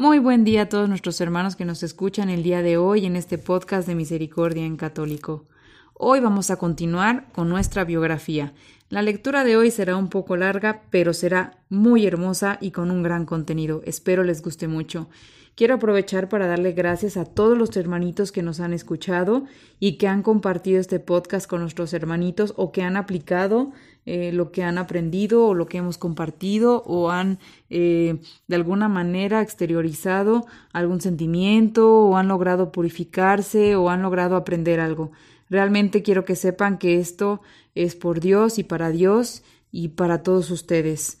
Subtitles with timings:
[0.00, 3.16] Muy buen día a todos nuestros hermanos que nos escuchan el día de hoy en
[3.16, 5.44] este podcast de Misericordia en Católico.
[5.92, 8.54] Hoy vamos a continuar con nuestra biografía.
[8.88, 13.02] La lectura de hoy será un poco larga, pero será muy hermosa y con un
[13.02, 13.82] gran contenido.
[13.84, 15.10] Espero les guste mucho.
[15.54, 19.44] Quiero aprovechar para darle gracias a todos los hermanitos que nos han escuchado
[19.80, 23.72] y que han compartido este podcast con nuestros hermanitos o que han aplicado
[24.06, 28.18] eh, lo que han aprendido o lo que hemos compartido o han eh,
[28.48, 35.12] de alguna manera exteriorizado algún sentimiento o han logrado purificarse o han logrado aprender algo.
[35.50, 37.42] Realmente quiero que sepan que esto
[37.74, 41.20] es por Dios y para Dios y para todos ustedes.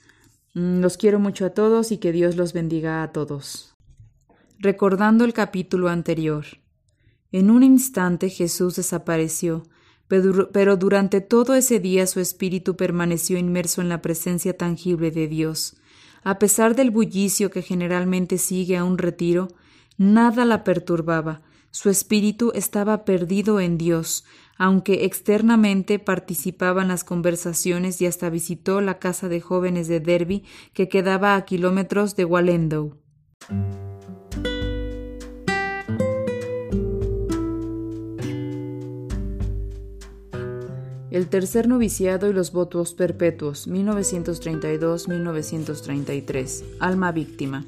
[0.54, 3.74] Mm, los quiero mucho a todos y que Dios los bendiga a todos.
[4.58, 6.44] Recordando el capítulo anterior.
[7.32, 9.64] En un instante Jesús desapareció
[10.52, 15.76] pero durante todo ese día su espíritu permaneció inmerso en la presencia tangible de Dios.
[16.22, 19.48] A pesar del bullicio que generalmente sigue a un retiro,
[19.96, 21.42] nada la perturbaba.
[21.70, 24.24] Su espíritu estaba perdido en Dios,
[24.58, 30.44] aunque externamente participaba en las conversaciones y hasta visitó la casa de jóvenes de Derby
[30.74, 32.98] que quedaba a kilómetros de Wallendow.
[41.20, 46.64] El tercer noviciado y los votos perpetuos, 1932-1933.
[46.80, 47.66] Alma víctima.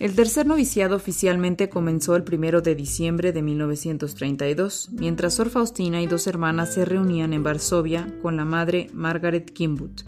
[0.00, 6.08] El tercer noviciado oficialmente comenzó el primero de diciembre de 1932, mientras Sor Faustina y
[6.08, 10.02] dos hermanas se reunían en Varsovia con la madre Margaret Kimbut.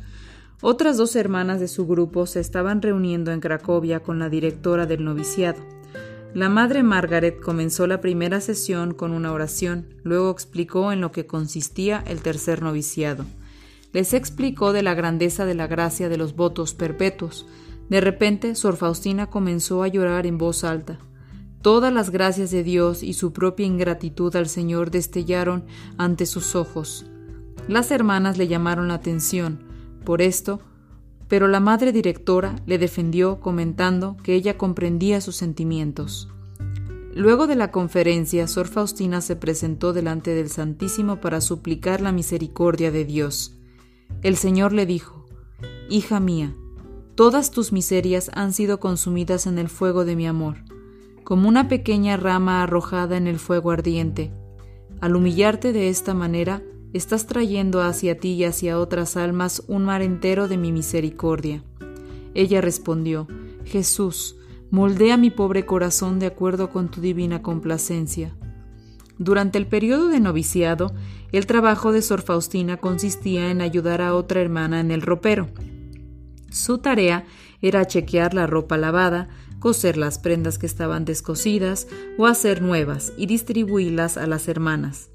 [0.60, 5.04] Otras dos hermanas de su grupo se estaban reuniendo en Cracovia con la directora del
[5.04, 5.77] noviciado.
[6.34, 11.26] La madre Margaret comenzó la primera sesión con una oración, luego explicó en lo que
[11.26, 13.24] consistía el tercer noviciado.
[13.94, 17.46] Les explicó de la grandeza de la gracia de los votos perpetuos.
[17.88, 20.98] De repente, Sor Faustina comenzó a llorar en voz alta.
[21.62, 25.64] Todas las gracias de Dios y su propia ingratitud al Señor destellaron
[25.96, 27.06] ante sus ojos.
[27.68, 29.64] Las hermanas le llamaron la atención.
[30.04, 30.60] Por esto,
[31.28, 36.28] pero la madre directora le defendió comentando que ella comprendía sus sentimientos.
[37.14, 42.90] Luego de la conferencia, Sor Faustina se presentó delante del Santísimo para suplicar la misericordia
[42.90, 43.56] de Dios.
[44.22, 45.26] El Señor le dijo,
[45.90, 46.54] Hija mía,
[47.14, 50.58] todas tus miserias han sido consumidas en el fuego de mi amor,
[51.24, 54.32] como una pequeña rama arrojada en el fuego ardiente.
[55.00, 56.62] Al humillarte de esta manera,
[56.93, 61.62] estás trayendo hacia ti y hacia otras almas un mar entero de mi misericordia.
[62.34, 63.26] Ella respondió,
[63.65, 64.37] Jesús,
[64.71, 68.34] moldea mi pobre corazón de acuerdo con tu divina complacencia.
[69.19, 70.93] Durante el periodo de noviciado,
[71.32, 75.49] el trabajo de Sor Faustina consistía en ayudar a otra hermana en el ropero.
[76.50, 77.25] Su tarea
[77.60, 79.28] era chequear la ropa lavada,
[79.59, 85.10] coser las prendas que estaban descosidas o hacer nuevas y distribuirlas a las hermanas.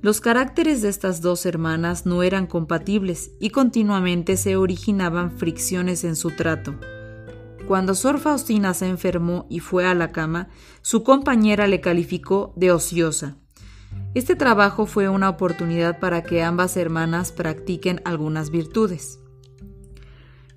[0.00, 6.14] Los caracteres de estas dos hermanas no eran compatibles y continuamente se originaban fricciones en
[6.14, 6.76] su trato.
[7.66, 10.50] Cuando Sor Faustina se enfermó y fue a la cama,
[10.82, 13.38] su compañera le calificó de ociosa.
[14.14, 19.18] Este trabajo fue una oportunidad para que ambas hermanas practiquen algunas virtudes.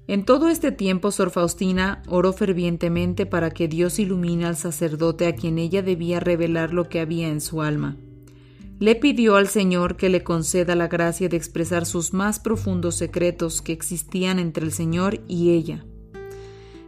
[0.05, 5.33] En todo este tiempo Sor Faustina oró fervientemente para que Dios ilumine al sacerdote a
[5.33, 7.97] quien ella debía revelar lo que había en su alma
[8.81, 13.61] le pidió al Señor que le conceda la gracia de expresar sus más profundos secretos
[13.61, 15.85] que existían entre el Señor y ella.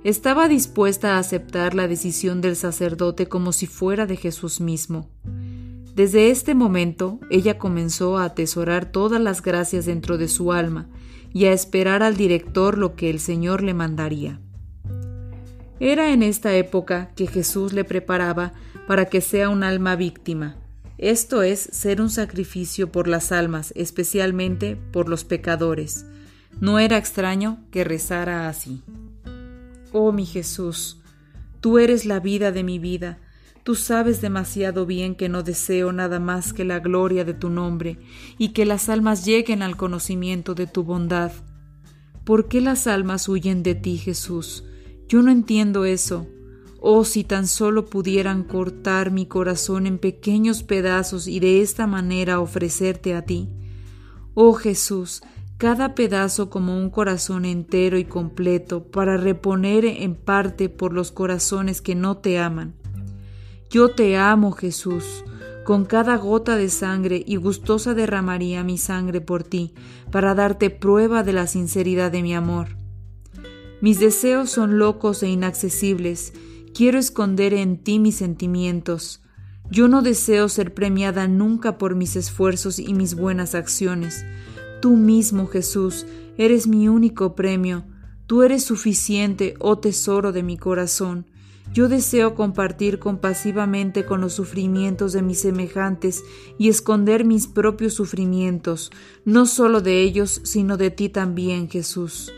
[0.04, 5.08] Estaba dispuesta a aceptar la decisión del sacerdote como si fuera de Jesús mismo.
[5.94, 10.90] Desde este momento ella comenzó a atesorar todas las gracias dentro de su alma
[11.32, 14.42] y a esperar al director lo que el Señor le mandaría.
[15.80, 18.54] Era en esta época que Jesús le preparaba
[18.88, 20.58] para que sea un alma víctima,
[21.10, 26.06] esto es ser un sacrificio por las almas, especialmente por los pecadores.
[26.62, 28.84] No era extraño que rezara así.
[29.92, 31.02] Oh mi Jesús,
[31.60, 33.20] tú eres la vida de mi vida,
[33.64, 37.98] tú sabes demasiado bien que no deseo nada más que la gloria de tu nombre
[38.38, 41.34] y que las almas lleguen al conocimiento de tu bondad.
[42.24, 44.64] ¿Por qué las almas huyen de ti, Jesús?
[45.10, 46.28] Yo no entiendo eso.
[46.86, 52.42] Oh, si tan solo pudieran cortar mi corazón en pequeños pedazos y de esta manera
[52.42, 53.48] ofrecerte a ti.
[54.34, 55.22] Oh Jesús,
[55.58, 61.82] cada pedazo como un corazón entero y completo para reponer en parte por los corazones
[61.82, 62.74] que no te aman.
[63.70, 65.24] Yo te amo, Jesús.
[65.64, 69.74] Con cada gota de sangre y gustosa derramaría mi sangre por ti,
[70.12, 72.76] para darte prueba de la sinceridad de mi amor.
[73.80, 76.34] Mis deseos son locos e inaccesibles,
[76.74, 79.22] Quiero esconder en ti mis sentimientos.
[79.70, 84.26] Yo no deseo ser premiada nunca por mis esfuerzos y mis buenas acciones.
[84.82, 87.86] Tú mismo, Jesús, eres mi único premio.
[88.26, 91.28] Tú eres suficiente, oh tesoro de mi corazón.
[91.74, 96.24] Yo deseo compartir compasivamente con los sufrimientos de mis semejantes
[96.58, 98.92] y esconder mis propios sufrimientos,
[99.26, 102.34] no solo de ellos, sino de ti también, Jesús.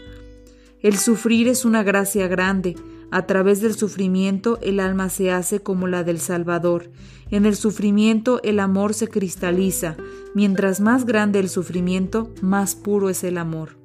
[0.82, 2.76] El sufrir es una gracia grande,
[3.16, 6.92] a través del sufrimiento el alma se hace como la del Salvador.
[7.32, 9.96] En el sufrimiento el amor se cristaliza.
[10.34, 13.78] Mientras más grande el sufrimiento, más puro es el amor.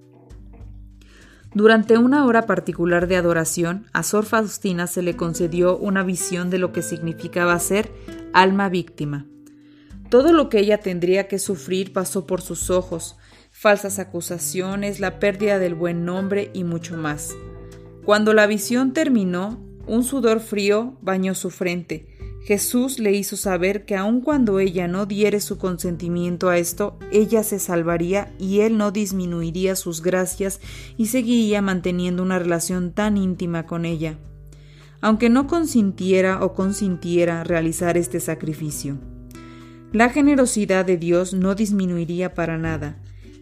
[1.55, 6.59] Durante una hora particular de adoración, a Sor Faustina se le concedió una visión de
[6.59, 7.93] lo que significaba ser
[8.33, 9.27] alma víctima.
[10.09, 13.17] Todo lo que ella tendría que sufrir pasó por sus ojos,
[13.53, 17.33] falsas acusaciones, la pérdida del buen nombre y mucho más.
[18.05, 22.07] Cuando la visión terminó, un sudor frío bañó su frente.
[22.43, 27.43] Jesús le hizo saber que aun cuando ella no diere su consentimiento a esto, ella
[27.43, 30.61] se salvaría y él no disminuiría sus gracias
[30.97, 34.17] y seguiría manteniendo una relación tan íntima con ella,
[35.03, 38.97] aunque no consintiera o consintiera realizar este sacrificio.
[39.93, 42.97] La generosidad de Dios no disminuiría para nada.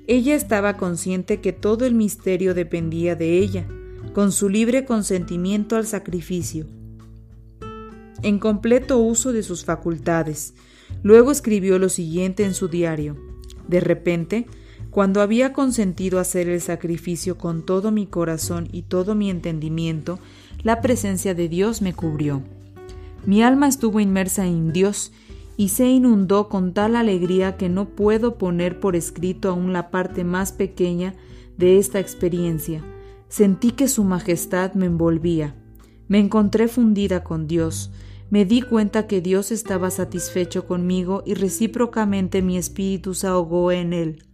[0.09, 3.69] Ella estaba consciente que todo el misterio dependía de ella,
[4.19, 6.67] con su libre consentimiento al sacrificio,
[8.25, 10.55] en completo uso de sus facultades.
[11.05, 13.17] Luego escribió lo siguiente en su diario.
[13.69, 14.49] De repente,
[14.91, 20.19] cuando había consentido hacer el sacrificio con todo mi corazón y todo mi entendimiento,
[20.65, 22.43] la presencia de Dios me cubrió.
[23.25, 25.13] Mi alma estuvo inmersa en Dios
[25.57, 30.25] y se inundó con tal alegría que no puedo poner por escrito aún la parte
[30.25, 31.15] más pequeña
[31.57, 32.83] de esta experiencia
[33.29, 35.55] Sentí que su majestad me envolvía.
[36.09, 37.93] Me encontré fundida con Dios.
[38.31, 43.93] Me di cuenta que Dios estaba satisfecho conmigo y recíprocamente mi espíritu se ahogó en
[43.93, 44.25] él.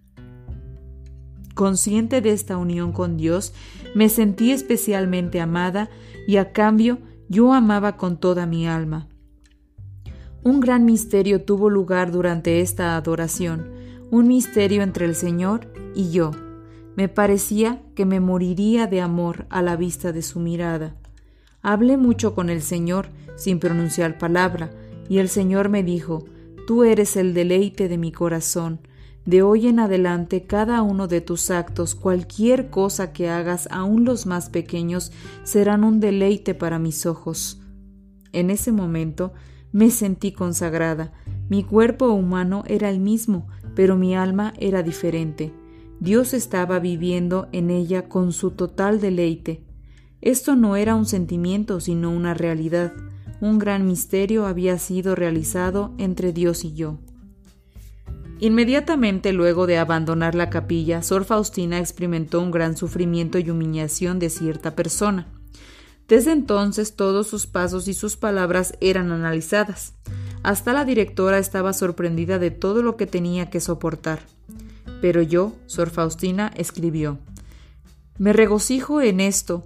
[1.54, 3.52] Consciente de esta unión con Dios,
[3.94, 5.88] me sentí especialmente amada
[6.26, 6.98] y a cambio
[7.28, 9.08] yo amaba con toda mi alma.
[10.42, 13.70] Un gran misterio tuvo lugar durante esta adoración,
[14.10, 16.32] un misterio entre el Señor y yo.
[16.96, 20.94] Me parecía que me moriría de amor a la vista de su mirada.
[21.62, 24.70] Hablé mucho con el Señor sin pronunciar palabra,
[25.08, 26.24] y el Señor me dijo,
[26.66, 28.80] Tú eres el deleite de mi corazón.
[29.26, 34.26] De hoy en adelante cada uno de tus actos, cualquier cosa que hagas, aun los
[34.26, 35.12] más pequeños,
[35.42, 37.60] serán un deleite para mis ojos.
[38.32, 39.32] En ese momento
[39.72, 41.12] me sentí consagrada.
[41.48, 45.52] Mi cuerpo humano era el mismo, pero mi alma era diferente.
[46.04, 49.64] Dios estaba viviendo en ella con su total deleite.
[50.20, 52.92] Esto no era un sentimiento, sino una realidad.
[53.40, 56.98] Un gran misterio había sido realizado entre Dios y yo.
[58.38, 64.28] Inmediatamente luego de abandonar la capilla, Sor Faustina experimentó un gran sufrimiento y humillación de
[64.28, 65.26] cierta persona.
[66.06, 69.94] Desde entonces todos sus pasos y sus palabras eran analizadas.
[70.42, 74.20] Hasta la directora estaba sorprendida de todo lo que tenía que soportar.
[75.04, 77.18] Pero yo, Sor Faustina, escribió,
[78.16, 79.62] Me regocijo en esto,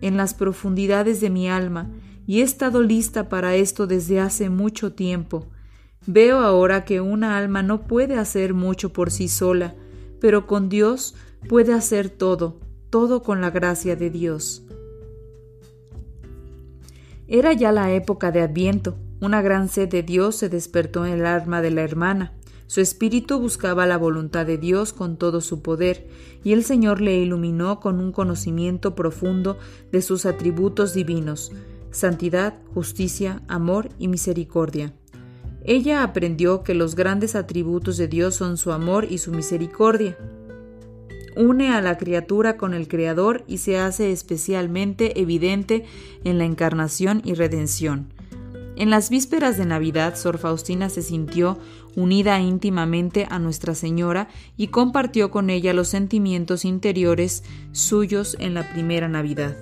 [0.00, 1.90] en las profundidades de mi alma,
[2.26, 5.44] y he estado lista para esto desde hace mucho tiempo.
[6.06, 9.74] Veo ahora que una alma no puede hacer mucho por sí sola,
[10.18, 11.14] pero con Dios
[11.46, 12.58] puede hacer todo,
[12.88, 14.62] todo con la gracia de Dios.
[17.28, 18.96] Era ya la época de Adviento.
[19.20, 22.32] Una gran sed de Dios se despertó en el alma de la hermana.
[22.70, 26.06] Su espíritu buscaba la voluntad de Dios con todo su poder,
[26.44, 29.58] y el Señor le iluminó con un conocimiento profundo
[29.90, 31.50] de sus atributos divinos,
[31.90, 34.94] santidad, justicia, amor y misericordia.
[35.64, 40.16] Ella aprendió que los grandes atributos de Dios son su amor y su misericordia.
[41.34, 45.86] Une a la criatura con el Creador y se hace especialmente evidente
[46.22, 48.12] en la encarnación y redención.
[48.76, 51.58] En las vísperas de Navidad, Sor Faustina se sintió
[51.96, 58.70] unida íntimamente a Nuestra Señora y compartió con ella los sentimientos interiores suyos en la
[58.72, 59.56] primera Navidad.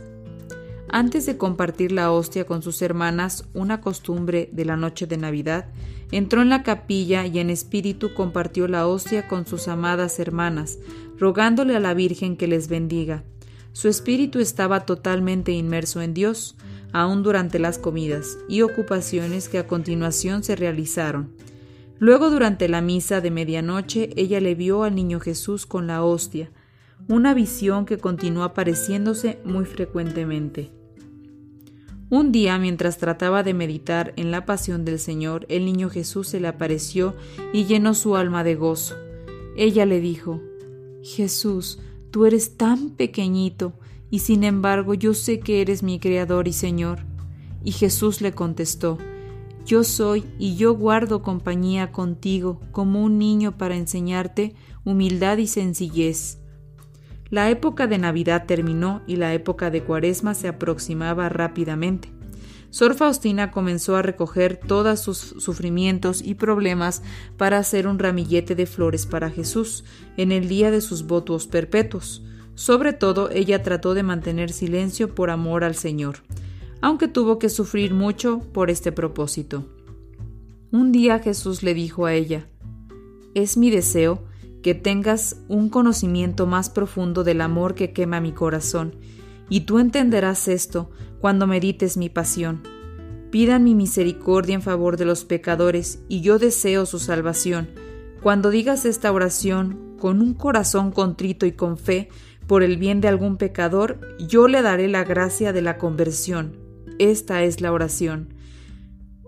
[0.91, 5.67] Antes de compartir la hostia con sus hermanas, una costumbre de la noche de Navidad,
[6.13, 10.79] entró en la capilla y en espíritu compartió la hostia con sus amadas hermanas,
[11.19, 13.25] rogándole a la Virgen que les bendiga.
[13.73, 16.57] Su espíritu estaba totalmente inmerso en Dios,
[16.93, 21.33] aun durante las comidas y ocupaciones que a continuación se realizaron.
[21.99, 26.51] Luego durante la misa de medianoche ella le vio al niño Jesús con la hostia,
[27.09, 30.71] una visión que continuó apareciéndose muy frecuentemente.
[32.11, 36.41] Un día, mientras trataba de meditar en la pasión del Señor, el niño Jesús se
[36.41, 37.15] le apareció
[37.53, 38.97] y llenó su alma de gozo.
[39.57, 40.41] Ella le dijo,
[41.03, 41.81] Jesús,
[42.11, 43.75] tú eres tan pequeñito,
[44.11, 47.01] y sin embargo yo sé que eres mi Creador y Señor.
[47.63, 48.99] Y Jesús le contestó,
[49.67, 56.39] Yo soy y yo guardo compañía contigo como un niño para enseñarte humildad y sencillez.
[57.31, 62.11] La época de Navidad terminó y la época de Cuaresma se aproximaba rápidamente.
[62.71, 67.03] Sor Faustina comenzó a recoger todos sus sufrimientos y problemas
[67.37, 69.85] para hacer un ramillete de flores para Jesús
[70.17, 72.23] en el día de sus votos perpetuos.
[72.59, 76.25] Sobre todo, ella trató de mantener silencio por amor al Señor,
[76.81, 79.65] aunque tuvo que sufrir mucho por este propósito.
[80.73, 82.49] Un día Jesús le dijo a ella,
[83.33, 84.25] Es mi deseo
[84.61, 88.97] que tengas un conocimiento más profundo del amor que quema mi corazón,
[89.49, 92.65] y tú entenderás esto cuando medites mi pasión.
[93.31, 97.69] Pidan mi misericordia en favor de los pecadores, y yo deseo su salvación.
[98.21, 102.09] Cuando digas esta oración con un corazón contrito y con fe,
[102.49, 106.57] por el bien de algún pecador, yo le daré la gracia de la conversión.
[106.99, 108.35] Esta es la oración.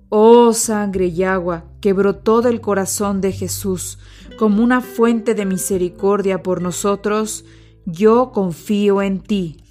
[0.09, 3.99] Oh sangre y agua que brotó del corazón de Jesús
[4.39, 7.45] como una fuente de misericordia por nosotros,
[7.85, 9.63] yo confío en ti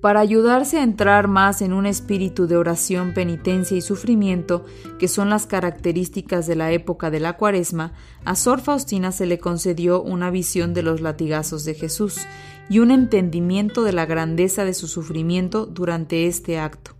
[0.00, 4.64] para ayudarse a entrar más en un espíritu de oración, penitencia y sufrimiento,
[4.98, 7.92] que son las características de la época de la cuaresma,
[8.24, 12.20] a Sor Faustina se le concedió una visión de los latigazos de Jesús
[12.68, 16.92] y un entendimiento de la grandeza de su sufrimiento durante este acto.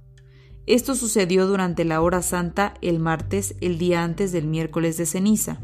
[0.67, 5.61] Esto sucedió durante la hora santa el martes, el día antes del miércoles de ceniza.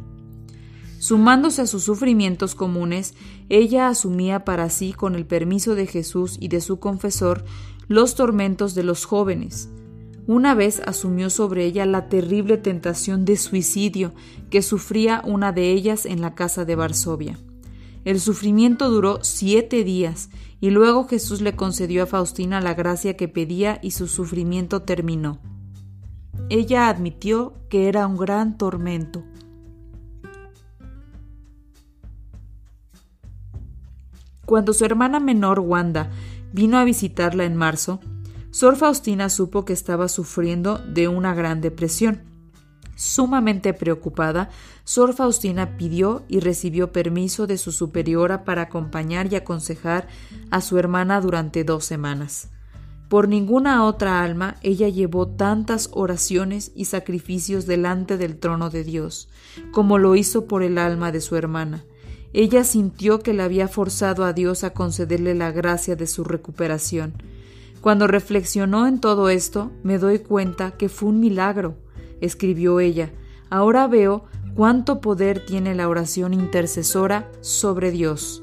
[1.03, 3.15] Sumándose a sus sufrimientos comunes,
[3.49, 7.45] ella asumía para sí, con el permiso de Jesús y de su confesor,
[7.89, 9.69] los tormentos de los jóvenes.
[10.29, 14.15] Una vez asumió sobre ella la terrible tentación de suicidio
[14.49, 17.37] que sufría una de ellas en la casa de Varsovia.
[18.05, 20.31] El sufrimiento duró siete días
[20.61, 25.41] y luego Jesús le concedió a Faustina la gracia que pedía y su sufrimiento terminó.
[26.49, 29.25] Ella admitió que era un gran tormento,
[34.53, 36.11] Cuando su hermana menor Wanda
[36.53, 38.01] vino a visitarla en marzo,
[38.51, 42.21] Sor Faustina supo que estaba sufriendo de una gran depresión.
[42.95, 44.51] Sumamente preocupada,
[44.85, 50.07] Sor Faustina pidió y recibió permiso de su superiora para acompañar y aconsejar
[50.51, 52.51] a su hermana durante dos semanas.
[53.09, 59.31] Por ninguna otra alma ella llevó tantas oraciones y sacrificios delante del trono de Dios,
[59.71, 61.87] como lo hizo por el alma de su hermana,
[62.33, 67.13] ella sintió que le había forzado a Dios a concederle la gracia de su recuperación.
[67.81, 71.77] Cuando reflexionó en todo esto, me doy cuenta que fue un milagro,
[72.21, 73.11] escribió ella.
[73.51, 74.25] Ahora veo
[74.55, 78.43] cuánto poder tiene la oración intercesora sobre Dios.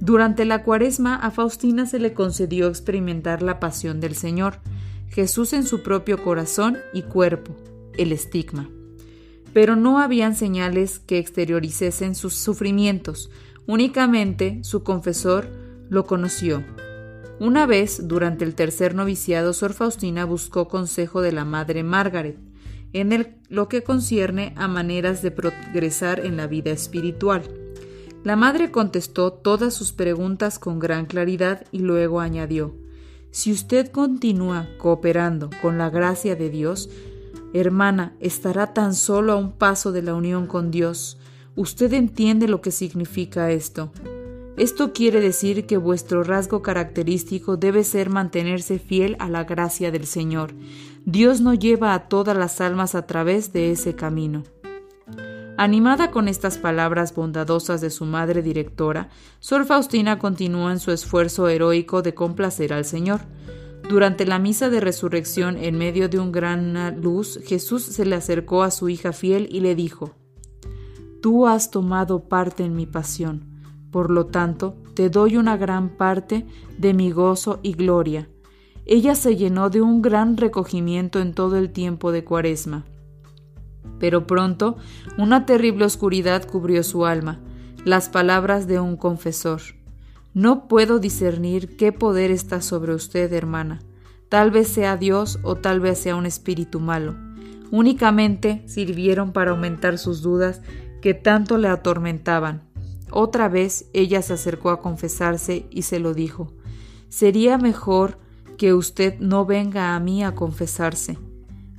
[0.00, 4.60] Durante la cuaresma a Faustina se le concedió experimentar la pasión del Señor,
[5.08, 7.54] Jesús en su propio corazón y cuerpo,
[7.96, 8.68] el estigma
[9.54, 13.30] pero no habían señales que exteriorizesen sus sufrimientos,
[13.66, 15.48] únicamente su confesor
[15.88, 16.62] lo conoció.
[17.40, 22.36] Una vez, durante el tercer noviciado, Sor Faustina buscó consejo de la madre Margaret
[22.92, 27.42] en lo que concierne a maneras de progresar en la vida espiritual.
[28.22, 32.74] La madre contestó todas sus preguntas con gran claridad y luego añadió
[33.32, 36.88] Si usted continúa cooperando con la gracia de Dios,
[37.54, 41.18] Hermana, estará tan solo a un paso de la unión con Dios.
[41.54, 43.92] Usted entiende lo que significa esto.
[44.56, 50.04] Esto quiere decir que vuestro rasgo característico debe ser mantenerse fiel a la gracia del
[50.04, 50.52] Señor.
[51.04, 54.42] Dios no lleva a todas las almas a través de ese camino.
[55.56, 61.48] Animada con estas palabras bondadosas de su madre directora, Sor Faustina continúa en su esfuerzo
[61.48, 63.20] heroico de complacer al Señor.
[63.88, 68.62] Durante la misa de resurrección, en medio de un gran luz, Jesús se le acercó
[68.62, 70.14] a su hija fiel y le dijo,
[71.20, 73.44] Tú has tomado parte en mi pasión,
[73.90, 76.46] por lo tanto, te doy una gran parte
[76.78, 78.28] de mi gozo y gloria.
[78.86, 82.84] Ella se llenó de un gran recogimiento en todo el tiempo de Cuaresma.
[83.98, 84.76] Pero pronto
[85.16, 87.40] una terrible oscuridad cubrió su alma,
[87.84, 89.60] las palabras de un confesor.
[90.34, 93.82] No puedo discernir qué poder está sobre usted, hermana.
[94.28, 97.14] Tal vez sea Dios o tal vez sea un espíritu malo.
[97.70, 100.60] Únicamente sirvieron para aumentar sus dudas
[101.00, 102.62] que tanto le atormentaban.
[103.12, 106.52] Otra vez ella se acercó a confesarse y se lo dijo.
[107.08, 108.18] Sería mejor
[108.58, 111.16] que usted no venga a mí a confesarse.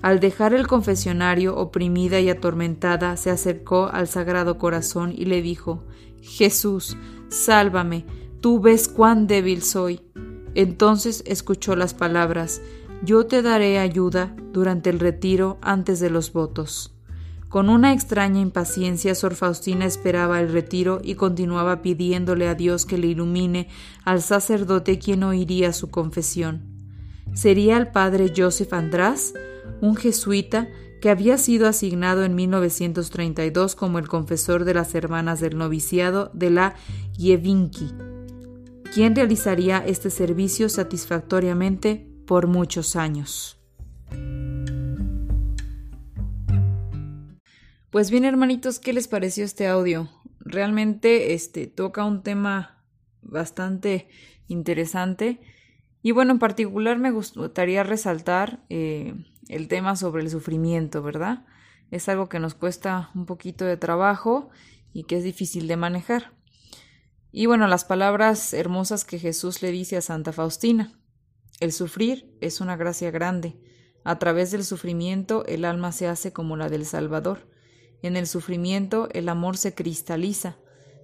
[0.02, 5.84] Al dejar el confesionario, oprimida y atormentada, se acercó al Sagrado Corazón y le dijo
[6.22, 6.96] Jesús,
[7.28, 8.06] sálvame,
[8.46, 10.02] tú ves cuán débil soy.
[10.54, 12.62] Entonces escuchó las palabras
[13.02, 16.94] Yo te daré ayuda durante el retiro antes de los votos.
[17.50, 23.00] Con una extraña impaciencia, Sor Faustina esperaba el retiro y continuaba pidiéndole a Dios que
[23.00, 23.68] le ilumine
[24.04, 26.62] al sacerdote quien oiría su confesión.
[27.34, 29.34] ¿Sería el padre Joseph András,
[29.82, 30.70] un jesuita
[31.02, 36.52] que había sido asignado en 1932 como el confesor de las hermanas del noviciado de
[36.52, 36.76] la
[37.18, 37.92] Yevinki,
[38.96, 43.60] quien realizaría este servicio satisfactoriamente por muchos años.
[47.90, 50.10] Pues bien, hermanitos, ¿qué les pareció este audio?
[50.40, 52.86] Realmente este toca un tema
[53.22, 54.08] bastante
[54.48, 55.42] interesante
[56.02, 59.14] y bueno, en particular me gustaría resaltar eh,
[59.50, 61.46] el tema sobre el sufrimiento, ¿verdad?
[61.92, 64.52] Es algo que nos cuesta un poquito de trabajo
[64.94, 66.32] y que es difícil de manejar.
[67.38, 70.98] Y bueno, las palabras hermosas que Jesús le dice a Santa Faustina.
[71.60, 73.60] El sufrir es una gracia grande.
[74.06, 77.52] A través del sufrimiento el alma se hace como la del Salvador.
[78.02, 80.56] En el sufrimiento el amor se cristaliza.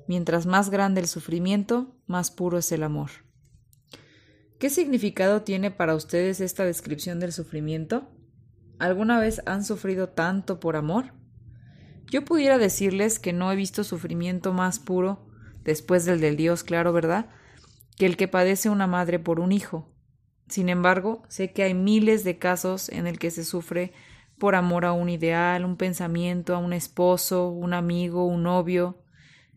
[0.07, 3.09] Mientras más grande el sufrimiento, más puro es el amor.
[4.57, 8.09] ¿Qué significado tiene para ustedes esta descripción del sufrimiento?
[8.79, 11.11] ¿Alguna vez han sufrido tanto por amor?
[12.09, 15.27] Yo pudiera decirles que no he visto sufrimiento más puro,
[15.63, 17.29] después del del Dios, claro, ¿verdad?,
[17.97, 19.93] que el que padece una madre por un hijo.
[20.47, 23.93] Sin embargo, sé que hay miles de casos en el que se sufre
[24.37, 29.01] por amor a un ideal, un pensamiento, a un esposo, un amigo, un novio,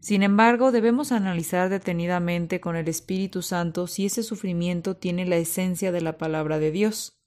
[0.04, 5.92] sin embargo, debemos analizar detenidamente con el Espíritu Santo si ese sufrimiento tiene la esencia
[5.92, 7.18] de la palabra de Dios.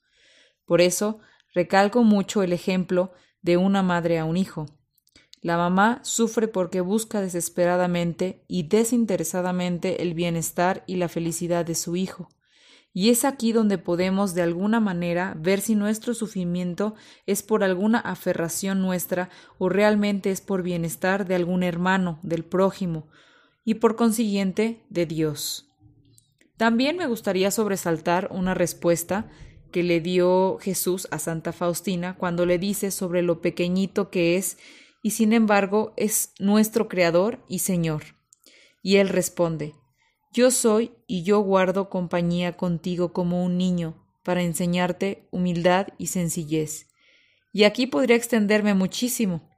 [0.64, 1.20] Por eso,
[1.56, 4.68] recalco mucho el ejemplo de una madre a un hijo.
[5.42, 11.96] La mamá sufre porque busca desesperadamente y desinteresadamente el bienestar y la felicidad de su
[11.96, 12.30] hijo.
[12.94, 16.96] Y es aquí donde podemos de alguna manera ver si nuestro sufrimiento
[17.28, 23.08] es por alguna aferración nuestra o realmente es por bienestar de algún hermano, del prójimo,
[23.64, 25.68] y por consiguiente de Dios.
[26.58, 29.30] También me gustaría sobresaltar una respuesta
[29.72, 34.58] que le dio Jesús a Santa Faustina cuando le dice sobre lo pequeñito que es
[35.02, 38.04] y sin embargo es nuestro Creador y Señor.
[38.82, 39.74] Y él responde
[40.38, 46.90] yo soy y yo guardo compañía contigo como un niño, para enseñarte humildad y sencillez.
[47.54, 49.50] Y aquí podría extenderme muchísimo,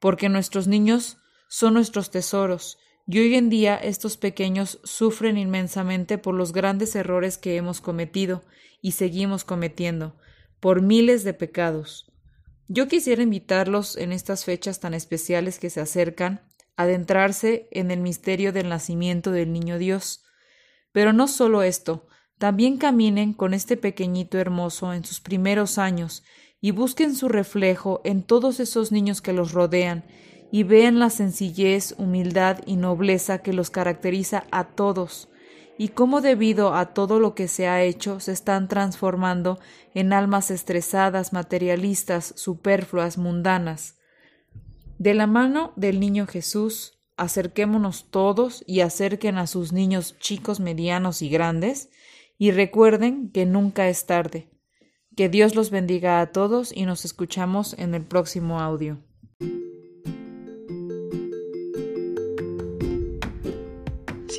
[0.00, 6.34] porque nuestros niños son nuestros tesoros, y hoy en día estos pequeños sufren inmensamente por
[6.34, 8.42] los grandes errores que hemos cometido
[8.82, 10.16] y seguimos cometiendo,
[10.58, 12.09] por miles de pecados.
[12.72, 16.42] Yo quisiera invitarlos en estas fechas tan especiales que se acercan
[16.76, 20.22] adentrarse en el misterio del nacimiento del niño Dios.
[20.92, 22.06] Pero no solo esto,
[22.38, 26.22] también caminen con este pequeñito hermoso en sus primeros años
[26.60, 30.04] y busquen su reflejo en todos esos niños que los rodean
[30.52, 35.28] y vean la sencillez, humildad y nobleza que los caracteriza a todos
[35.80, 39.58] y cómo debido a todo lo que se ha hecho se están transformando
[39.94, 43.96] en almas estresadas, materialistas, superfluas, mundanas.
[44.98, 51.22] De la mano del niño Jesús, acerquémonos todos y acerquen a sus niños chicos, medianos
[51.22, 51.88] y grandes,
[52.36, 54.50] y recuerden que nunca es tarde.
[55.16, 58.98] Que Dios los bendiga a todos y nos escuchamos en el próximo audio.